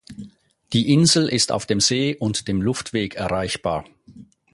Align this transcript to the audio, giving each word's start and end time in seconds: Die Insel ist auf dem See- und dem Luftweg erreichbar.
Die 0.73 0.91
Insel 0.91 1.29
ist 1.29 1.51
auf 1.51 1.67
dem 1.67 1.79
See- 1.79 2.15
und 2.15 2.47
dem 2.47 2.59
Luftweg 2.63 3.13
erreichbar. 3.13 3.85